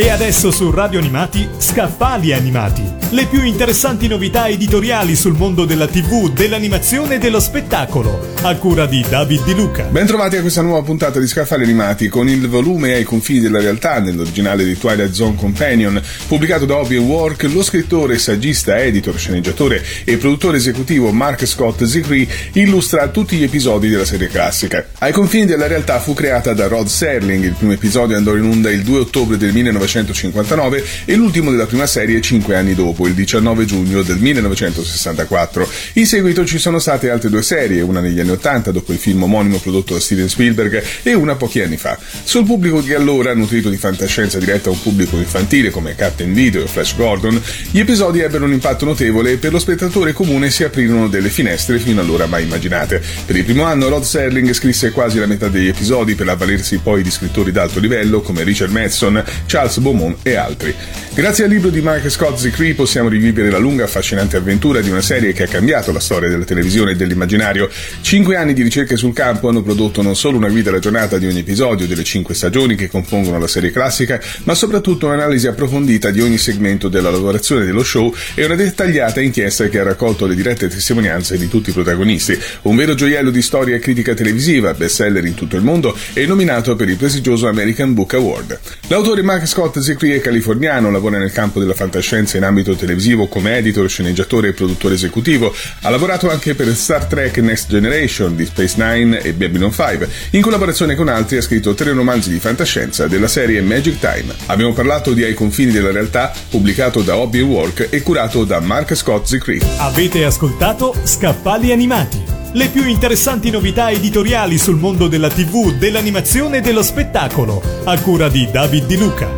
[0.00, 2.84] E adesso su Radio Animati, Scaffali Animati.
[3.10, 8.36] Le più interessanti novità editoriali sul mondo della TV, dell'animazione e dello spettacolo.
[8.42, 9.86] A cura di David Di Luca.
[9.86, 13.98] Bentrovati a questa nuova puntata di Scaffali Animati con il volume ai confini della realtà
[13.98, 20.16] nell'originale di Twilight Zone Companion, pubblicato da Hobby Work, lo scrittore, saggista, editor, sceneggiatore e
[20.16, 24.86] produttore esecutivo Mark Scott Zicree illustra tutti gli episodi della serie classica.
[24.98, 28.70] Ai confini della realtà fu creata da Rod Serling, il primo episodio andò in onda
[28.70, 33.14] il 2 ottobre del 1900 1959 e l'ultimo della prima serie cinque anni dopo, il
[33.14, 35.68] 19 giugno del 1964.
[35.94, 39.22] In seguito ci sono state altre due serie, una negli anni 80 dopo il film
[39.22, 41.98] omonimo prodotto da Steven Spielberg e una pochi anni fa.
[42.22, 46.62] Sul pubblico di allora, nutrito di fantascienza diretta a un pubblico infantile come Captain Video
[46.62, 50.64] e Flash Gordon, gli episodi ebbero un impatto notevole e per lo spettatore comune si
[50.64, 53.02] aprirono delle finestre fino allora mai immaginate.
[53.24, 57.02] Per il primo anno Rod Serling scrisse quasi la metà degli episodi per avvalersi poi
[57.02, 60.74] di scrittori d'alto livello come Richard Madson, Charles Beaumont e altri.
[61.14, 65.00] Grazie al libro di Mark Scott Zicree possiamo rivivere la lunga affascinante avventura di una
[65.00, 67.68] serie che ha cambiato la storia della televisione e dell'immaginario.
[68.02, 71.40] Cinque anni di ricerche sul campo hanno prodotto non solo una guida ragionata di ogni
[71.40, 76.38] episodio delle cinque stagioni che compongono la serie classica, ma soprattutto un'analisi approfondita di ogni
[76.38, 81.36] segmento della lavorazione dello show e una dettagliata inchiesta che ha raccolto le dirette testimonianze
[81.36, 82.38] di tutti i protagonisti.
[82.62, 86.76] Un vero gioiello di storia e critica televisiva, bestseller in tutto il mondo e nominato
[86.76, 88.60] per il prestigioso American Book Award.
[88.88, 93.26] L'autore Mark Scott Scott Zicree è californiano, lavora nel campo della fantascienza in ambito televisivo
[93.26, 95.54] come editor, sceneggiatore e produttore esecutivo.
[95.82, 100.08] Ha lavorato anche per Star Trek Next Generation, Deep Space Nine e Babylon 5.
[100.30, 104.34] In collaborazione con altri ha scritto tre romanzi di fantascienza della serie Magic Time.
[104.46, 108.94] Abbiamo parlato di Ai confini della realtà, pubblicato da Hobby Work e curato da Mark
[108.94, 109.60] Scott Zicree.
[109.76, 116.60] Avete ascoltato Scappali Animati le più interessanti novità editoriali sul mondo della TV, dell'animazione e
[116.62, 119.37] dello spettacolo, a cura di David Di Luca.